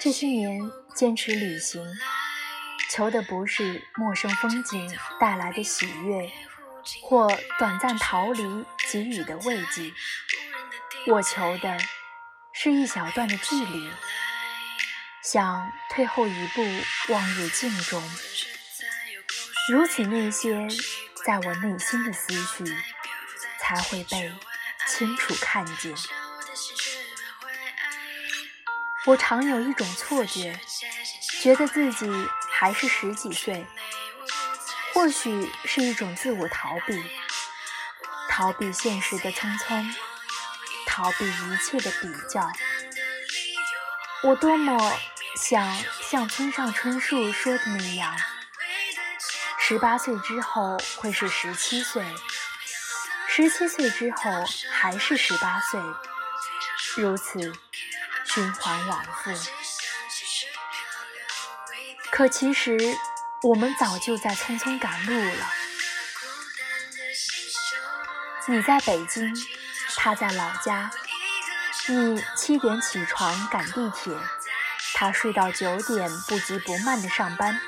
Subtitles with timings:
[0.00, 0.60] 这些年
[0.94, 1.82] 坚持旅行，
[2.90, 6.30] 求的不是陌生风景带来的喜悦，
[7.02, 7.26] 或
[7.58, 9.92] 短暂逃离给予的慰藉，
[11.06, 11.78] 我求的
[12.52, 13.90] 是一小段的距离，
[15.22, 16.62] 想退后一步
[17.08, 18.02] 望入镜中，
[19.72, 20.68] 如此那些
[21.24, 22.76] 在我内心的思绪
[23.58, 24.30] 才会被
[24.86, 25.94] 清楚看见。
[29.06, 30.58] 我常有一种错觉，
[31.40, 32.06] 觉得自己
[32.50, 33.66] 还是十几岁，
[34.92, 37.02] 或许是一种自我逃避，
[38.28, 39.94] 逃避现实的匆匆，
[40.86, 42.50] 逃避一切的比较。
[44.22, 44.92] 我多么
[45.36, 48.14] 想像村上春树说的那样，
[49.66, 52.04] 十八岁之后会是十七岁，
[53.26, 54.30] 十七岁之后
[54.70, 55.80] 还是十八岁，
[56.96, 57.52] 如此。
[58.26, 59.30] 循环往复，
[62.10, 62.76] 可其实
[63.42, 65.46] 我们早就在匆匆赶路了。
[68.48, 69.32] 你在北京，
[69.96, 70.90] 他在老家。
[71.86, 74.12] 你七点起床赶地铁，
[74.94, 77.60] 他睡到九点不急不慢的上班。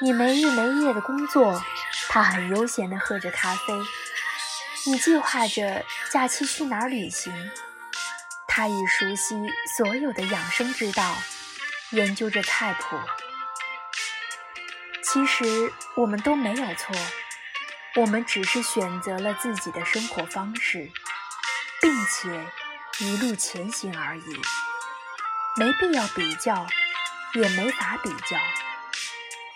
[0.00, 1.60] 你没日没夜的工作，
[2.08, 3.74] 他很悠闲的喝着咖啡。
[4.86, 7.50] 你计划着假期去哪儿旅行？
[8.46, 9.34] 他已熟悉
[9.76, 11.16] 所有的养生之道，
[11.90, 12.96] 研究着菜谱。
[15.02, 16.94] 其实我们都没有错，
[17.96, 20.90] 我们只是选择了自己的生活方式，
[21.82, 22.46] 并且
[22.98, 24.42] 一路前行而已。
[25.56, 26.66] 没必要比较，
[27.34, 28.38] 也没法比较，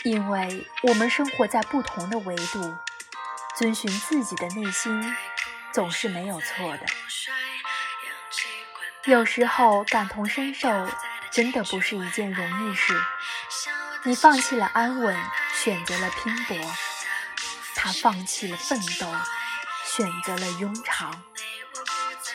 [0.04, 2.76] 因为我们生活在不同的维度，
[3.56, 5.16] 遵循自己的内心，
[5.72, 6.86] 总是没有错的。
[9.04, 10.88] 有时候感同身受，
[11.30, 13.00] 真的不是一件容易事。
[14.04, 15.16] 你放弃了安稳，
[15.62, 16.56] 选择了拼搏；
[17.76, 19.06] 他放弃了奋斗，
[19.84, 21.22] 选择了庸常。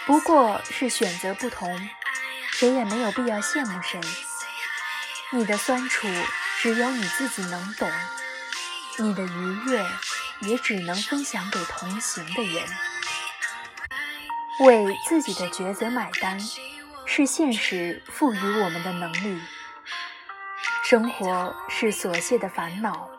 [0.05, 1.89] 不过是选择不同，
[2.51, 3.99] 谁也没有必要羡慕谁。
[5.31, 6.07] 你的酸楚
[6.67, 7.89] 只有你自己能懂，
[8.97, 9.85] 你的愉悦
[10.41, 12.61] 也只能分享给同行的人。
[14.59, 16.38] 为自己的抉择买单，
[17.05, 19.41] 是现实赋予我们的能力。
[20.83, 23.11] 生活是琐屑的烦恼，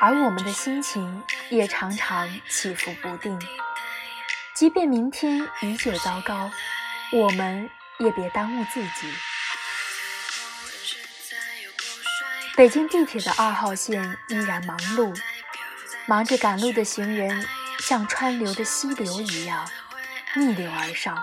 [0.00, 3.40] 而我们的心情也常常起伏不定。
[4.56, 6.50] 即便明天依旧糟糕，
[7.12, 7.70] 我们
[8.00, 9.14] 也别耽误自己。
[12.54, 15.18] 北京地铁的二号线依然忙碌，
[16.06, 17.48] 忙着赶路的行人
[17.78, 19.68] 像川流的溪流一样。
[20.34, 21.22] 逆流而上，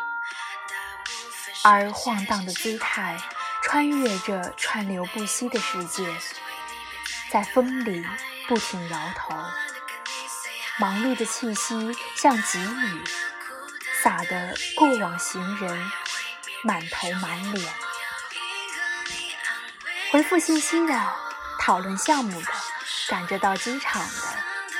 [1.63, 3.17] 而晃荡的姿态
[3.63, 6.07] 穿越着川流不息的世界，
[7.31, 8.06] 在风里
[8.47, 9.35] 不停摇头。
[10.79, 13.03] 忙碌的气息像急雨，
[14.03, 15.91] 洒得过往行人
[16.63, 17.73] 满头满脸。
[20.12, 20.94] 回复信息的，
[21.59, 22.47] 讨论项目的，
[23.08, 24.14] 赶着到机场的，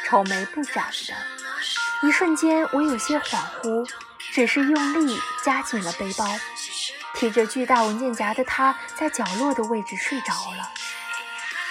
[0.04, 3.88] 愁眉不展的，一瞬间我有些恍惚。
[4.32, 6.26] 只是用力夹紧了背包，
[7.16, 10.72] 提着巨大文件夹的他在角落的位置睡着了。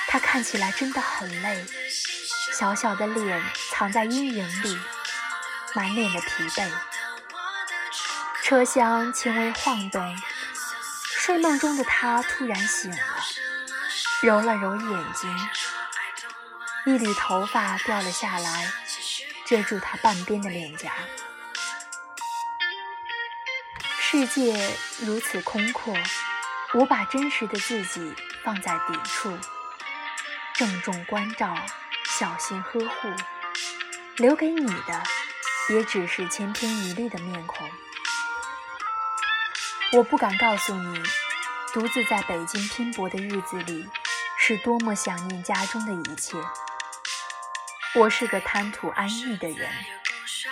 [0.08, 1.64] 他看起来真的很累，
[2.52, 4.78] 小小的脸藏在阴影里，
[5.75, 6.69] 满脸的疲惫。
[8.42, 10.16] 车厢轻微晃动，
[11.16, 12.98] 睡梦中的他突然醒了，
[14.20, 15.48] 揉了揉眼睛，
[16.86, 18.72] 一缕头发掉了下来，
[19.46, 20.92] 遮住他半边的脸颊。
[24.00, 25.94] 世界如此空阔，
[26.74, 28.12] 我把真实的自己
[28.42, 29.38] 放在底处，
[30.54, 31.54] 郑重关照，
[32.18, 33.14] 小心呵护，
[34.16, 35.02] 留给你的
[35.70, 37.70] 也只是千篇一律的面孔。
[39.93, 41.02] 我不敢告诉你，
[41.72, 43.88] 独自在北京拼搏的日子里，
[44.48, 46.38] 是多么想念家中的一切。
[47.94, 49.70] 我是个贪图安逸的人，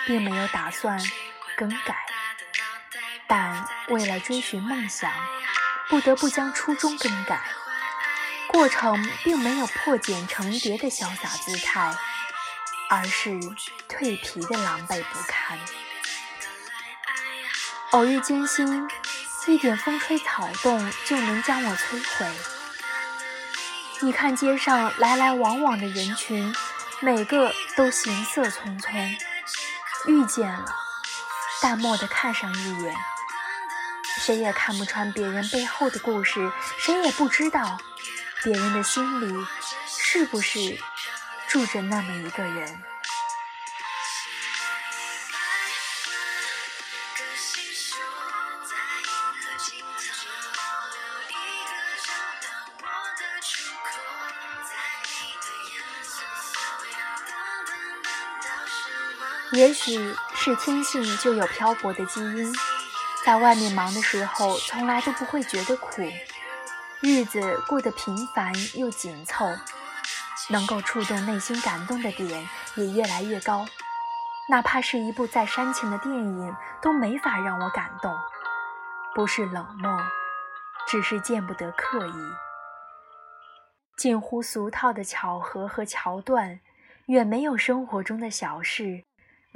[0.05, 1.01] 并没有打算
[1.55, 2.05] 更改。
[3.25, 5.11] 但为了追寻梦想，
[5.89, 7.41] 不得不将初衷更改。
[8.45, 11.91] 过程并没有破茧成蝶的潇洒姿态，
[12.91, 13.31] 而是
[13.89, 15.57] 蜕皮的狼狈不堪。
[17.93, 18.87] 偶遇艰辛，
[19.47, 22.56] 一点风吹草动就能将我摧毁。
[23.99, 26.53] 你看街上来来往往的人群，
[27.01, 29.17] 每个都行色匆匆，
[30.05, 30.65] 遇见了，
[31.61, 32.95] 淡漠的看上一眼，
[34.19, 37.79] 谁也看不穿别人背后的故事，谁也不知道
[38.43, 39.45] 别人的心里
[39.87, 40.77] 是不是
[41.47, 42.79] 住着那么一个人。
[59.53, 62.53] 也许是天性就有漂泊的基因，
[63.25, 66.01] 在外面忙的时候，从来都不会觉得苦，
[67.01, 69.45] 日子过得平凡又紧凑，
[70.49, 73.65] 能够触动内心感动的点也越来越高，
[74.49, 78.13] 哪怕是一部再煽情的电影，都没法让我感动，
[79.15, 79.97] 不是冷漠，
[80.87, 82.11] 只是见不得刻意，
[83.95, 86.59] 近乎俗套的巧合和桥段，
[87.05, 89.05] 远没有生活中的小事。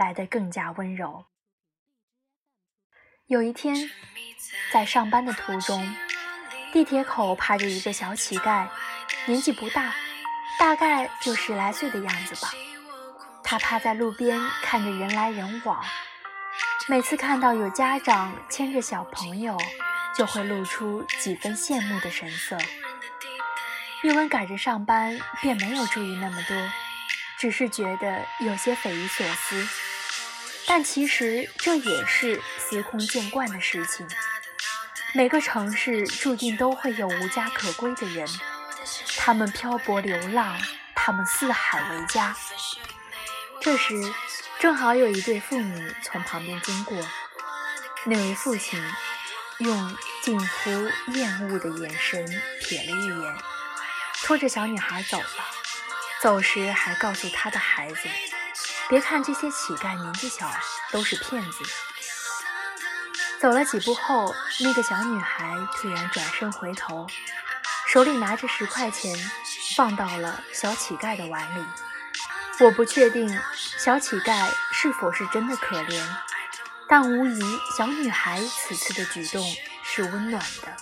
[0.02, 1.26] 来得更加温柔。
[3.28, 3.92] 有一天，
[4.74, 5.96] 在上班的途中，
[6.74, 8.68] 地铁口趴着一个小乞丐，
[9.28, 9.94] 年纪不大，
[10.58, 12.52] 大概就十来岁的样子吧。
[13.44, 15.86] 他趴在路边看着人来人往，
[16.88, 19.56] 每次看到有家长牵着小朋友，
[20.18, 22.58] 就会露出几分羡慕的神色。
[24.02, 26.58] 玉文赶着上班，便没有注意那么多，
[27.38, 29.91] 只是觉得有些匪夷所思。
[30.68, 34.08] 但其实这也是司空见惯的事情。
[35.14, 38.28] 每个城市注定都会有无家可归的人，
[39.18, 40.58] 他们漂泊流浪，
[40.96, 42.36] 他们四海为家。
[43.60, 43.94] 这时，
[44.60, 46.98] 正好有一对父女从旁边经过，
[48.06, 48.82] 那位父亲
[49.58, 50.72] 用近乎
[51.08, 52.26] 厌恶的眼神
[52.62, 53.36] 瞥了一眼，
[54.24, 55.26] 拖着小女孩走了。
[56.22, 58.08] 走时还告诉他的孩子。
[58.92, 60.52] 别看这些乞丐年纪小，
[60.92, 61.64] 都是骗子。
[63.40, 67.08] 走了几步后，那个小女孩突然转身回头，
[67.88, 69.16] 手里拿着十块钱，
[69.78, 71.66] 放到了小乞丐的碗里。
[72.60, 76.06] 我不确定小乞丐是否是真的可怜，
[76.90, 77.42] 但无疑
[77.78, 79.42] 小女孩此次的举动
[79.86, 80.76] 是温暖的，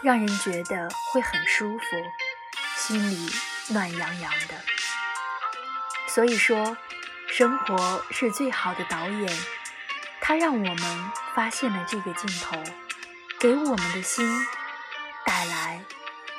[0.00, 1.84] 让人觉得会很舒服，
[2.74, 3.30] 心里
[3.68, 4.54] 暖洋洋的。
[6.06, 6.74] 所以说。
[7.38, 9.38] 生活是最好的导演，
[10.20, 12.60] 它让我们发现了这个镜头，
[13.38, 14.28] 给我们的心
[15.24, 15.80] 带来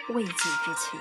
[0.10, 1.00] 慰藉之情。